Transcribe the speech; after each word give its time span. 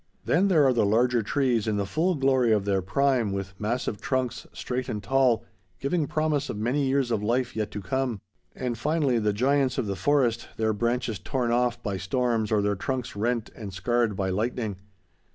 Then 0.25 0.47
there 0.47 0.65
are 0.65 0.73
the 0.73 0.83
larger 0.83 1.21
trees 1.21 1.67
in 1.67 1.77
the 1.77 1.85
full 1.85 2.15
glory 2.15 2.51
of 2.51 2.65
their 2.65 2.81
prime, 2.81 3.31
with 3.33 3.53
massive 3.59 4.01
trunks, 4.01 4.47
straight 4.51 4.89
and 4.89 5.03
tall, 5.03 5.43
giving 5.79 6.07
promise 6.07 6.49
of 6.49 6.57
many 6.57 6.87
years 6.87 7.11
of 7.11 7.21
life 7.21 7.55
yet 7.55 7.69
to 7.69 7.81
come; 7.83 8.19
and 8.55 8.75
finally, 8.79 9.19
the 9.19 9.31
giants 9.31 9.77
of 9.77 9.85
the 9.85 9.95
forest, 9.95 10.47
their 10.57 10.73
branches 10.73 11.19
torn 11.19 11.51
off 11.51 11.83
by 11.83 11.97
storms 11.97 12.51
or 12.51 12.63
their 12.63 12.75
trunks 12.75 13.15
rent 13.15 13.51
and 13.55 13.75
scarred 13.75 14.15
by 14.15 14.31
lightning. 14.31 14.77